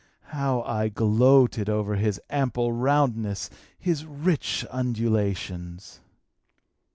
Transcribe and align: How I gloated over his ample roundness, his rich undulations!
How 0.33 0.63
I 0.63 0.89
gloated 0.89 1.69
over 1.69 1.95
his 1.95 2.19
ample 2.31 2.73
roundness, 2.73 3.51
his 3.77 4.03
rich 4.03 4.65
undulations! 4.71 5.99